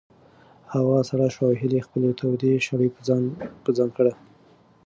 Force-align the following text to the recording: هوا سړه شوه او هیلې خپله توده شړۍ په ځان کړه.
هوا 0.73 0.97
سړه 1.09 1.27
شوه 1.35 1.47
او 1.51 1.57
هیلې 1.61 1.79
خپله 1.85 2.09
توده 2.19 2.51
شړۍ 2.67 2.89
په 3.63 3.69
ځان 3.77 3.89
کړه. 3.97 4.13